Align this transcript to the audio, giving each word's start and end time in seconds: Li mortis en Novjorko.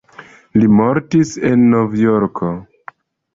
Li 0.61 0.69
mortis 0.79 1.33
en 1.51 1.67
Novjorko. 1.75 2.51